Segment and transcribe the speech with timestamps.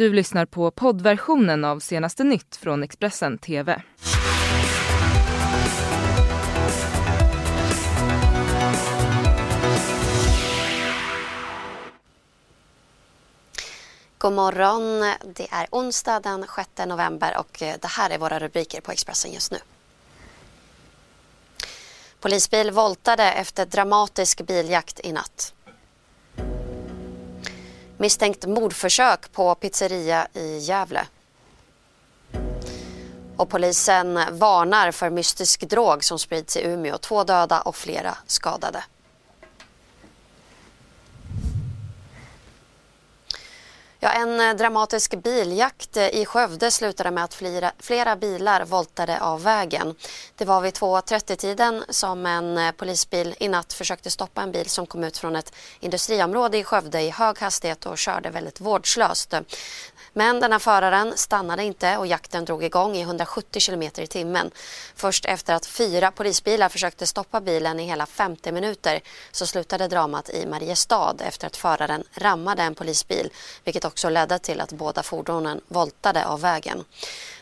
[0.00, 3.82] Du lyssnar på poddversionen av senaste nytt från Expressen TV.
[14.18, 15.00] God morgon.
[15.34, 19.52] Det är onsdag den 6 november och det här är våra rubriker på Expressen just
[19.52, 19.58] nu.
[22.20, 25.54] Polisbil voltade efter dramatisk biljakt i natt.
[28.00, 31.06] Misstänkt mordförsök på pizzeria i Gävle.
[33.36, 36.98] Och polisen varnar för mystisk drog som sprids i Umeå.
[36.98, 38.84] Två döda och flera skadade.
[44.02, 49.20] Ja, en eh, dramatisk biljakt eh, i Skövde slutade med att flera, flera bilar voltade
[49.20, 49.94] av vägen.
[50.36, 54.86] Det var vid 2.30-tiden som en eh, polisbil i natt försökte stoppa en bil som
[54.86, 59.34] kom ut från ett industriområde i Skövde i hög hastighet och körde väldigt vårdslöst.
[60.12, 64.50] Men den här föraren stannade inte och jakten drog igång i 170 km i timmen.
[64.94, 69.00] Först efter att fyra polisbilar försökte stoppa bilen i hela 50 minuter
[69.32, 73.30] så slutade dramat i Mariestad efter att föraren rammade en polisbil
[73.64, 76.84] vilket också ledde till att båda fordonen voltade av vägen.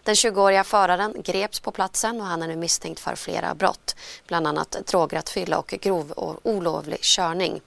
[0.03, 3.97] Den 20-åriga föraren greps på platsen och han är nu misstänkt för flera brott,
[4.27, 7.61] bland annat drograttfylla och grov och olovlig körning.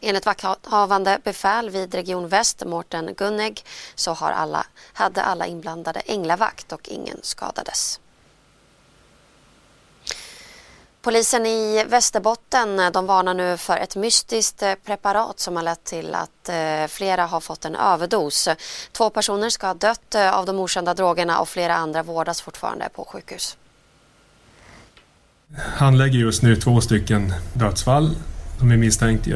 [0.00, 6.72] Enligt vakthavande befäl vid Region Väst, Mårten Gunnig så har alla, hade alla inblandade änglavakt
[6.72, 8.00] och ingen skadades.
[11.06, 15.84] Polisen i Västerbotten eh, de varnar nu för ett mystiskt eh, preparat som har lett
[15.84, 18.48] till att eh, flera har fått en överdos.
[18.92, 23.04] Två personer ska ha dött av de okända drogerna och flera andra vårdas fortfarande på
[23.04, 23.56] sjukhus.
[25.56, 28.16] Handlägger just nu två stycken dödsfall
[28.58, 29.30] De är misstänkta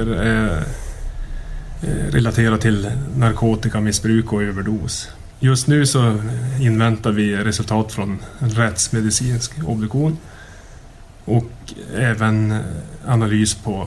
[2.10, 5.08] relaterade till narkotikamissbruk och överdos.
[5.40, 6.22] Just nu så
[6.60, 10.18] inväntar vi resultat från en rättsmedicinsk obduktion
[11.24, 12.58] och även
[13.06, 13.86] analys på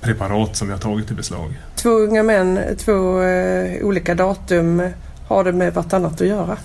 [0.00, 1.60] preparat som vi har tagit i beslag.
[1.74, 4.82] Två unga män, två eh, olika datum.
[5.26, 6.56] Har det med vartannat att göra?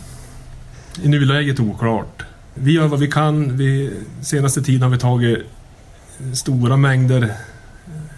[1.01, 2.23] I nuläget oklart.
[2.53, 3.57] Vi gör vad vi kan.
[3.57, 5.39] Vi, senaste tiden har vi tagit
[6.33, 7.33] stora mängder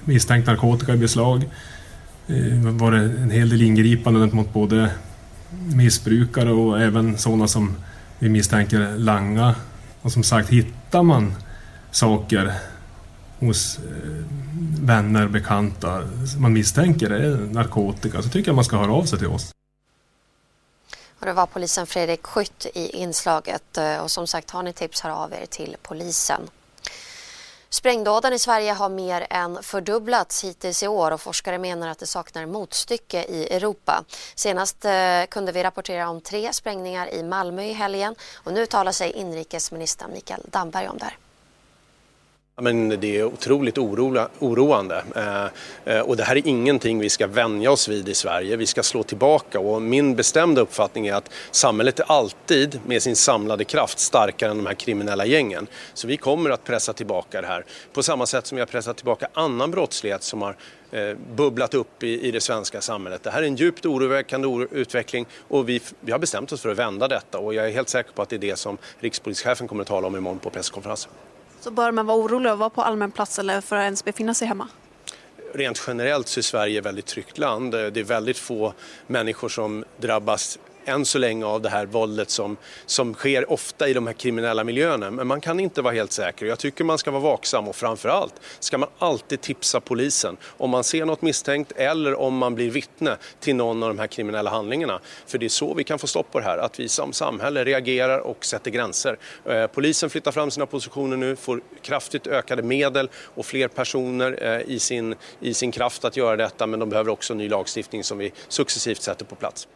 [0.05, 1.49] misstänkt narkotika i beslag.
[2.27, 4.89] Det eh, var en hel del ingripanden mot både
[5.75, 7.75] missbrukare och även sådana som
[8.19, 9.55] vi misstänker langa.
[10.01, 11.33] Och som sagt, hittar man
[11.91, 12.53] saker
[13.39, 13.83] hos eh,
[14.81, 16.03] vänner, bekanta
[16.39, 19.51] man misstänker är narkotika så tycker jag man ska höra av sig till oss.
[21.19, 25.01] Och det var polisen Fredrik Skytt i inslaget eh, och som sagt har ni tips
[25.01, 26.41] hör av er till polisen.
[27.69, 32.07] Sprängdåden i Sverige har mer än fördubblats hittills i år och forskare menar att det
[32.07, 34.03] saknar motstycke i Europa.
[34.35, 38.91] Senast eh, kunde vi rapportera om tre sprängningar i Malmö i helgen och nu talar
[38.91, 41.17] sig inrikesminister Mikael Damberg om det här.
[42.55, 47.71] Men det är otroligt oroande eh, eh, och det här är ingenting vi ska vänja
[47.71, 48.55] oss vid i Sverige.
[48.55, 53.15] Vi ska slå tillbaka och min bestämda uppfattning är att samhället är alltid med sin
[53.15, 55.67] samlade kraft starkare än de här kriminella gängen.
[55.93, 58.97] Så vi kommer att pressa tillbaka det här på samma sätt som vi har pressat
[58.97, 60.55] tillbaka annan brottslighet som har
[60.91, 63.23] eh, bubblat upp i, i det svenska samhället.
[63.23, 66.77] Det här är en djupt oroväckande utveckling och vi, vi har bestämt oss för att
[66.77, 69.81] vända detta och jag är helt säker på att det är det som rikspolischefen kommer
[69.81, 71.11] att tala om imorgon på presskonferensen.
[71.61, 74.33] Så bör man vara orolig att vara på allmän plats eller för att ens befinna
[74.33, 74.67] sig hemma?
[75.53, 77.71] Rent generellt så är Sverige ett väldigt tryggt land.
[77.71, 78.73] Det är väldigt få
[79.07, 83.93] människor som drabbas än så länge av det här våldet som, som sker ofta i
[83.93, 85.11] de här kriminella miljöerna.
[85.11, 86.45] Men man kan inte vara helt säker.
[86.45, 90.83] Jag tycker man ska vara vaksam och framförallt ska man alltid tipsa polisen om man
[90.83, 94.99] ser något misstänkt eller om man blir vittne till någon av de här kriminella handlingarna.
[95.27, 97.63] För det är så vi kan få stopp på det här, att vi som samhälle
[97.63, 99.17] reagerar och sätter gränser.
[99.45, 104.75] Eh, polisen flyttar fram sina positioner nu, får kraftigt ökade medel och fler personer eh,
[104.75, 108.17] i sin, i sin kraft att göra detta men de behöver också ny lagstiftning som
[108.17, 109.67] vi successivt sätter på plats.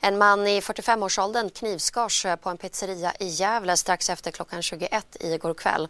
[0.00, 5.16] En man i 45-årsåldern knivskars eh, på en pizzeria i Gävle strax efter klockan 21
[5.20, 5.88] igår kväll.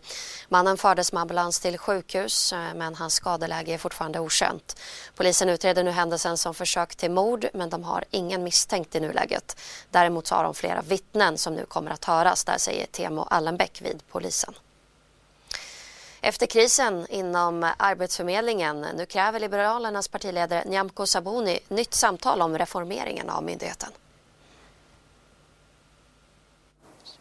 [0.49, 4.81] Mannen fördes med ambulans till sjukhus eh, men hans skadeläge är fortfarande okänt.
[5.15, 9.61] Polisen utreder nu händelsen som försök till mord men de har ingen misstänkt i nuläget.
[9.91, 14.03] Däremot har de flera vittnen som nu kommer att höras, där säger Temo Allenbäck vid
[14.09, 14.55] polisen.
[16.20, 23.43] Efter krisen inom Arbetsförmedlingen nu kräver Liberalernas partiledare Nyamko Sabuni nytt samtal om reformeringen av
[23.43, 23.91] myndigheten.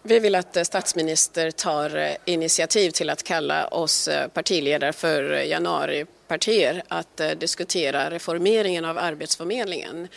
[0.07, 5.23] Vi vill att eh, statsminister tar eh, initiativ till att kalla oss eh, partiledare för
[5.23, 10.07] januaripartier att diskutera reformeringen av Arbetsförmedlingen.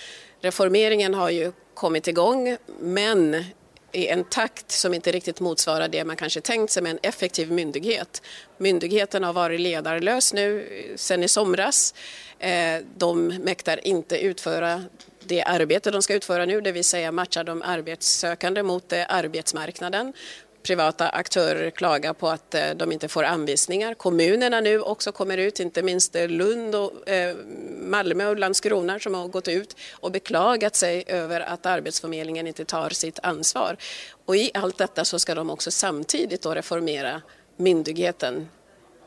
[0.41, 3.45] Reformeringen har ju kommit igång men
[3.93, 7.53] i en takt som inte riktigt motsvarar det man kanske tänkt sig med en effektiv
[7.53, 8.23] myndighet.
[8.59, 11.95] Myndigheten har varit ledarlös nu eh, sedan i somras.
[12.39, 14.85] Eh, de mäktar inte utföra
[15.25, 20.13] det arbete de ska utföra nu, det vill säga matcha de arbetssökande mot eh, arbetsmarknaden.
[20.63, 23.95] Privata aktörer klagar på att eh, de inte får anvisningar.
[23.95, 27.37] Kommunerna nu också kommer ut, inte minst eh, Lund och eh,
[27.79, 32.91] Malmö och Landskrona som har gått ut och beklagat sig över att Arbetsförmedlingen inte tar
[32.91, 33.77] sitt ansvar.
[34.25, 37.23] Och i allt detta så ska de också samtidigt då reformera
[37.57, 38.49] myndigheten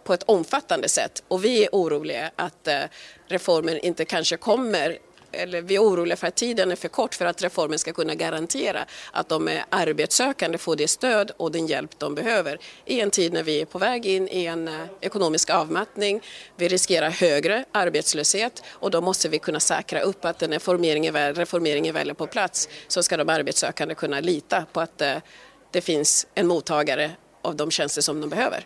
[0.04, 1.24] på ett omfattande sätt.
[1.28, 2.68] Och vi är oroliga att
[3.28, 4.98] reformen inte kanske kommer
[5.34, 8.16] eller vi är oroliga för att tiden är för kort för att reformen ska kunna
[8.16, 13.12] garantera att de eh, arbetssökande får det stöd och den hjälp de behöver i en
[13.12, 16.22] tid när vi är på väg in i en eh, ekonomisk avmattning.
[16.56, 21.36] Vi riskerar högre arbetslöshet och då måste vi kunna säkra upp att när reformeringen väl,
[21.36, 25.16] reformeringen väl är på plats så ska de arbetssökande kunna lita på att eh,
[25.72, 28.66] det finns en mottagare av de tjänster som de behöver.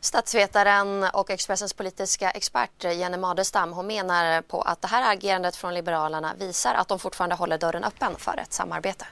[0.00, 5.56] Statsvetaren och Expressens politiska expert eh, Jenny Madestam hon menar på att det här agerandet
[5.56, 9.06] från Liberalerna visar att de fortfarande håller dörren öppen för ett samarbete.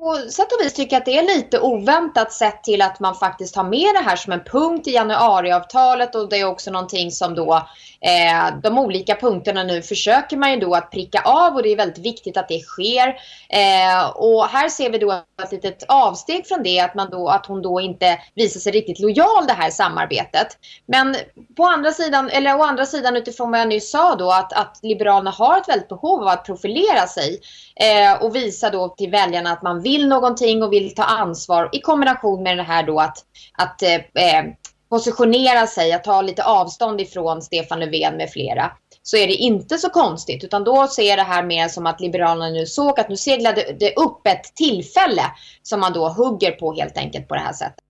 [0.00, 3.14] På sätt och vis tycker jag att det är lite oväntat sett till att man
[3.14, 7.10] faktiskt har med det här som en punkt i januariavtalet och det är också någonting
[7.10, 7.54] som då
[8.00, 11.76] eh, de olika punkterna nu försöker man ju då att pricka av och det är
[11.76, 13.08] väldigt viktigt att det sker.
[13.48, 15.12] Eh, och här ser vi då
[15.42, 18.98] ett litet avsteg från det att, man då, att hon då inte visar sig riktigt
[18.98, 20.58] lojal det här samarbetet.
[20.86, 21.16] Men
[21.56, 24.78] på andra sidan, eller å andra sidan utifrån vad jag nyss sa då att, att
[24.82, 27.40] Liberalerna har ett väldigt behov av att profilera sig
[27.76, 31.80] eh, och visa då till väljarna att man vill någonting och vill ta ansvar i
[31.80, 33.18] kombination med det här då att,
[33.58, 34.44] att eh, eh,
[34.90, 38.72] positionera sig, att ta lite avstånd ifrån Stefan Löfven med flera
[39.02, 42.00] så är det inte så konstigt utan då ser jag det här mer som att
[42.00, 45.24] Liberalerna nu såg att nu seglade det upp ett tillfälle
[45.62, 47.84] som man då hugger på helt enkelt på det här sättet.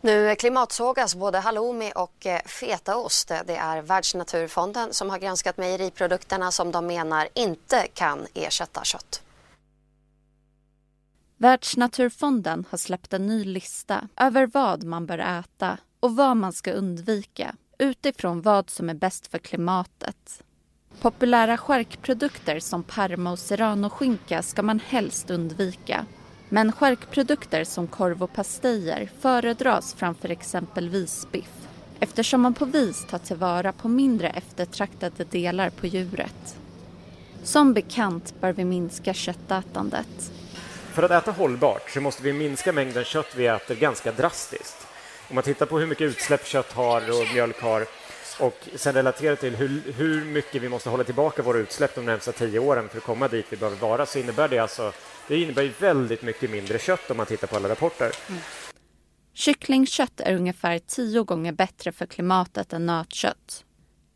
[0.00, 3.28] Nu klimatsågas både halloumi och eh, fetaost.
[3.28, 9.22] Det är Världsnaturfonden som har granskat mejeriprodukterna som de menar inte kan ersätta kött.
[11.42, 16.72] Världsnaturfonden har släppt en ny lista över vad man bör äta och vad man ska
[16.72, 20.42] undvika utifrån vad som är bäst för klimatet.
[21.00, 26.06] Populära skärkprodukter som parma och serranoskinka ska man helst undvika.
[26.48, 31.68] Men skärkprodukter som korv och pastejer föredras framför exempelvis biff
[32.00, 36.58] eftersom man på vis tar tillvara på mindre eftertraktade delar på djuret.
[37.42, 40.32] Som bekant bör vi minska köttätandet
[40.92, 44.86] för att äta hållbart så måste vi minska mängden kött vi äter ganska drastiskt.
[45.28, 47.86] Om man tittar på hur mycket utsläpp kött har och mjölk har
[48.38, 52.32] och sen relaterar till hur, hur mycket vi måste hålla tillbaka våra utsläpp de närmsta
[52.32, 54.92] tio åren för att komma dit vi behöver vara så innebär det alltså
[55.28, 58.12] det innebär väldigt mycket mindre kött om man tittar på alla rapporter.
[58.28, 58.40] Mm.
[59.34, 63.64] Kycklingkött är ungefär tio gånger bättre för klimatet än nötkött.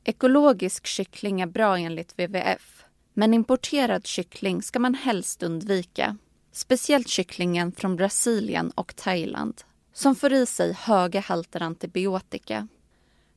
[0.04, 2.84] Ekologisk kyckling är bra enligt WWF
[3.14, 6.16] men importerad kyckling ska man helst undvika
[6.56, 9.62] Speciellt kycklingen från Brasilien och Thailand
[9.92, 12.68] som får i sig höga halter antibiotika.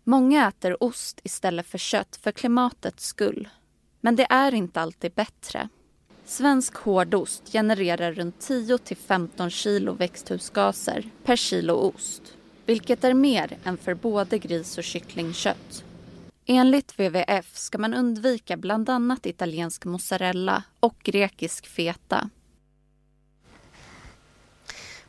[0.03, 3.49] Många äter ost istället för kött för klimatets skull.
[4.01, 5.69] Men det är inte alltid bättre.
[6.25, 12.21] Svensk hårdost genererar runt 10-15 kilo växthusgaser per kilo ost
[12.65, 15.83] vilket är mer än för både gris och kycklingkött.
[16.45, 22.29] Enligt WWF ska man undvika bland annat italiensk mozzarella och grekisk feta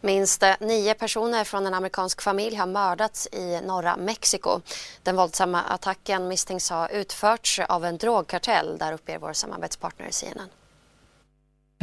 [0.02, 4.60] Minst nio personer från en amerikansk familj har mördats i norra Mexiko.
[5.02, 10.48] Den våldsamma attacken misstänks ha utförts av en drogkartell, där uppger vår samarbetspartner CNN.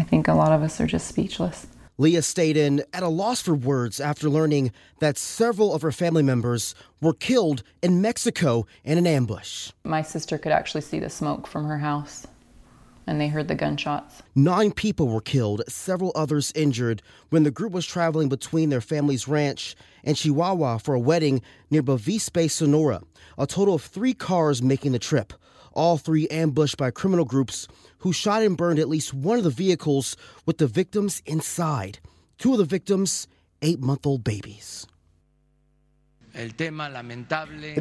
[0.01, 1.67] I think a lot of us are just speechless.
[1.99, 6.23] Leah stayed in at a loss for words after learning that several of her family
[6.23, 9.71] members were killed in Mexico in an ambush.
[9.83, 12.27] My sister could actually see the smoke from her house
[13.07, 14.21] and they heard the gunshots.
[14.35, 19.27] Nine people were killed, several others injured when the group was traveling between their family's
[19.27, 23.01] ranch and Chihuahua for a wedding near Bavispe, Sonora.
[23.37, 25.33] A total of three cars making the trip,
[25.73, 27.67] all three ambushed by criminal groups
[27.99, 31.99] who shot and burned at least one of the vehicles with the victims inside.
[32.37, 33.27] Two of the victims,
[33.61, 34.85] eight month old babies.
[36.35, 36.61] It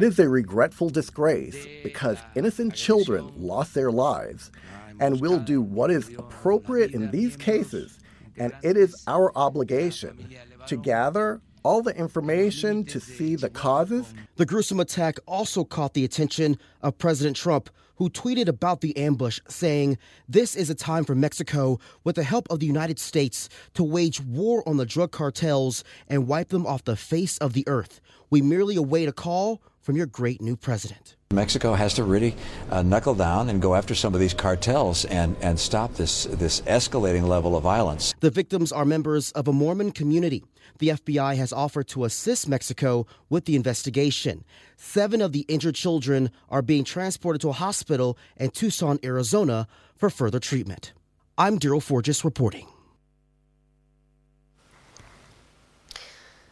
[0.03, 4.51] is a regretful disgrace because innocent children lost their lives
[4.99, 7.99] and we'll do what is appropriate in these cases.
[8.37, 10.29] And it is our obligation
[10.67, 14.13] to gather all the information to see the causes.
[14.35, 19.39] The gruesome attack also caught the attention of President Trump, who tweeted about the ambush,
[19.47, 19.97] saying,
[20.29, 24.21] This is a time for Mexico, with the help of the United States, to wage
[24.21, 27.99] war on the drug cartels and wipe them off the face of the earth.
[28.29, 31.15] We merely await a call from your great new president.
[31.31, 32.35] Mexico has to really
[32.71, 36.59] uh, knuckle down and go after some of these cartels and, and stop this, this
[36.63, 38.13] escalating level of violence.
[38.19, 40.43] The victims are members of a Mormon community.
[40.79, 44.43] The FBI has offered to assist Mexico with the investigation.
[44.75, 50.09] Seven of the injured children are being transported to a hospital in Tucson, Arizona for
[50.09, 50.91] further treatment.
[51.37, 52.67] I'm Daryl Forges reporting.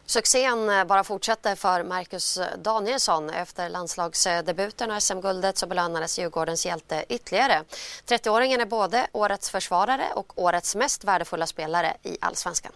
[0.06, 3.30] Succén eh, bara fortsätter för Marcus eh, Danielsson.
[3.30, 7.62] Efter landslagsdebuten och SM-guldet så belönades Djurgårdens hjälte ytterligare.
[8.06, 12.72] 30-åringen är både årets försvarare och årets mest värdefulla spelare i allsvenskan.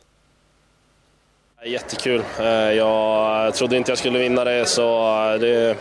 [1.64, 2.24] Jättekul.
[2.38, 4.88] Eh, jag trodde inte jag skulle vinna det så
[5.40, 5.76] det...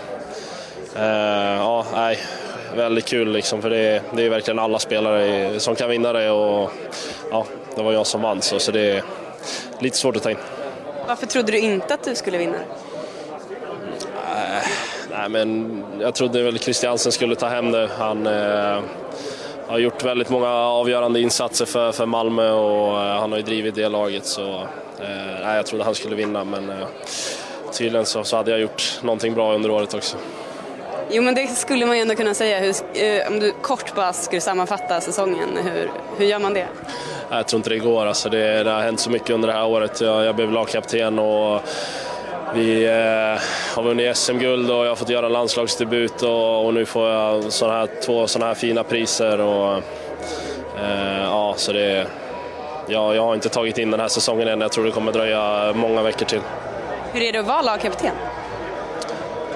[0.96, 2.20] Ja, nej,
[2.76, 6.72] väldigt kul liksom för det, det är verkligen alla spelare som kan vinna det och
[7.32, 9.04] ja, det var jag som vann så, så det är
[9.80, 10.38] lite svårt att ta in.
[11.10, 12.58] Varför trodde du inte att du skulle vinna?
[12.58, 12.64] Äh,
[15.12, 17.90] nej, men jag trodde väl Christiansen skulle ta hem det.
[17.98, 18.80] Han eh,
[19.68, 23.76] har gjort väldigt många avgörande insatser för, för Malmö och eh, han har ju drivit
[23.76, 24.26] det laget.
[24.26, 24.54] Så,
[25.00, 26.88] eh, nej, jag trodde han skulle vinna men eh,
[27.72, 30.18] tydligen så, så hade jag gjort någonting bra under året också.
[31.12, 32.60] Jo, men det skulle man ju ändå kunna säga.
[32.60, 36.68] Hur, eh, om du kort bara skulle sammanfatta säsongen, hur, hur gör man det?
[37.32, 38.06] Jag tror inte det går.
[38.06, 40.02] Alltså det, det har hänt så mycket under det här året.
[40.02, 41.62] Jag, jag blev lagkapten och
[42.54, 43.42] vi eh,
[43.76, 47.74] har vunnit SM-guld och jag har fått göra landslagsdebut och, och nu får jag såna
[47.74, 49.40] här, två sådana här fina priser.
[49.42, 49.74] Och,
[50.84, 52.08] eh, ja, så det,
[52.88, 54.62] ja, jag har inte tagit in den här säsongen än.
[54.62, 56.42] Jag tror det kommer dröja många veckor till.
[57.14, 58.12] Hur är det att vara lagkapten?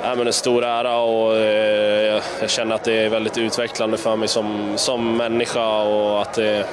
[0.03, 4.15] Ja, men en stor ära och eh, jag känner att det är väldigt utvecklande för
[4.15, 6.65] mig som, som människa och att det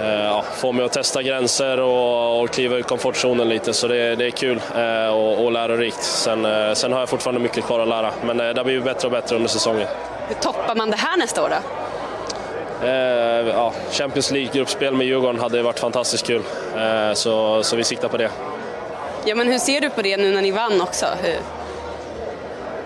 [0.00, 4.26] ja, får mig att testa gränser och, och kliva ur komfortzonen lite så det, det
[4.26, 6.02] är kul eh, och, och lärorikt.
[6.02, 8.84] Sen, eh, sen har jag fortfarande mycket kvar att lära men eh, det har blivit
[8.84, 9.86] bättre och bättre under säsongen.
[10.28, 11.56] Hur toppar man det här nästa år då?
[12.86, 16.42] Eh, ja, Champions League-gruppspel med Djurgården hade varit fantastiskt kul
[16.76, 18.30] eh, så, så vi siktar på det.
[19.24, 21.06] Ja, men hur ser du på det nu när ni vann också?
[21.22, 21.36] Hur?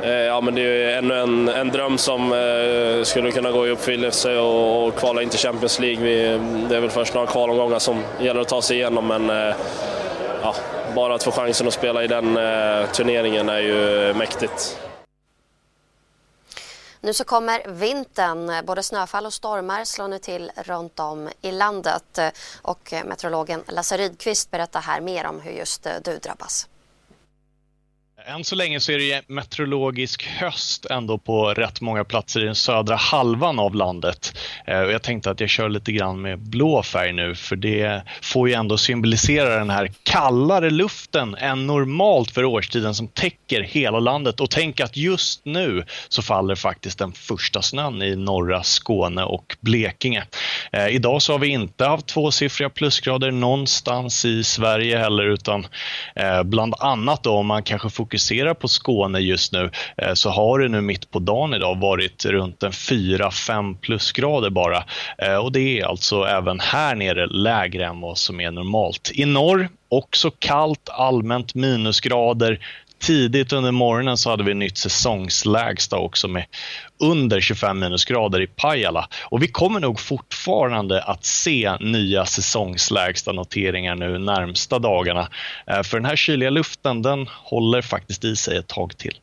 [0.03, 3.71] Eh, ja, men det är ännu en, en dröm som eh, skulle kunna gå i
[3.71, 6.05] uppfyllelse och, och kvala in till Champions League.
[6.05, 6.17] Vi,
[6.69, 9.55] det är väl först några kvalomgångar som gäller att ta sig igenom, men eh,
[10.43, 10.55] ja,
[10.95, 12.39] bara att få chansen att spela i den
[12.93, 14.79] turneringen är ju mäktigt.
[17.01, 18.67] Nu så kommer vintern.
[18.67, 22.19] Både snöfall och stormar slår nu till runt om i landet.
[22.63, 26.69] Och meteorologen Lasse Rydqvist berättar här mer om hur just du drabbas.
[28.27, 32.55] Än så länge så är det meteorologisk höst ändå på rätt många platser i den
[32.55, 34.39] södra halvan av landet.
[34.67, 38.49] Eh, jag tänkte att jag kör lite grann med blå färg nu för det får
[38.49, 44.41] ju ändå symbolisera den här kallare luften än normalt för årstiden som täcker hela landet.
[44.41, 49.57] Och tänk att just nu så faller faktiskt den första snön i norra Skåne och
[49.61, 50.25] Blekinge.
[50.73, 55.67] Eh, idag så har vi inte haft tvåsiffriga plusgrader någonstans i Sverige heller utan
[56.15, 60.31] eh, bland annat då om man kanske får fokuserar på Skåne just nu eh, så
[60.31, 64.85] har det nu mitt på dagen idag varit runt en 4-5 plusgrader bara.
[65.19, 69.11] Eh, och det är alltså även här nere lägre än vad som är normalt.
[69.15, 72.59] I norr också kallt, allmänt minusgrader.
[73.01, 76.45] Tidigt under morgonen så hade vi nytt säsongslägsta också med
[76.99, 79.09] under 25 minusgrader i Pajala.
[79.25, 85.29] Och vi kommer nog fortfarande att se nya säsongslägsta noteringar nu närmsta dagarna.
[85.67, 89.19] Eh, För den här kyliga luften den håller faktiskt i sig ett tag till.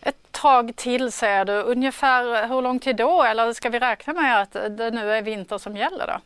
[0.00, 1.52] Ett tag till säger du.
[1.52, 3.22] Ungefär hur lång tid då?
[3.22, 6.20] Eller ska vi räkna med att det nu är vinter som gäller då?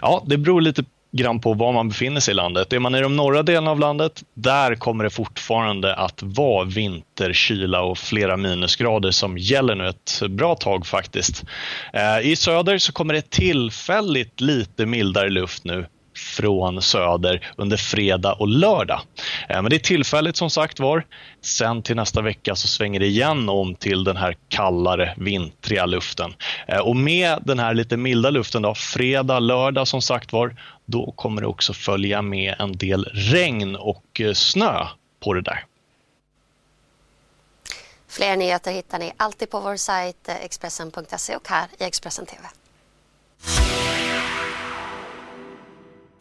[0.00, 2.72] Ja, det beror lite grann på var man befinner sig i landet.
[2.72, 7.82] Är man i de norra delarna av landet, där kommer det fortfarande att vara vinterkyla
[7.82, 11.44] och flera minusgrader som gäller nu ett bra tag faktiskt.
[11.92, 18.32] Eh, I söder så kommer det tillfälligt lite mildare luft nu från söder under fredag
[18.32, 19.00] och lördag.
[19.48, 21.06] Eh, men det är tillfälligt som sagt var.
[21.40, 26.34] Sen till nästa vecka så svänger det igen om till den här kallare vintriga luften.
[26.68, 31.12] Eh, och med den här lite milda luften då, fredag, lördag som sagt var, då
[31.12, 34.86] kommer det också följa med en del regn och eh, snö
[35.24, 35.64] på det där.
[38.08, 42.48] Fler nyheter hittar ni alltid på vår sajt Expressen.se och här i Expressen TV.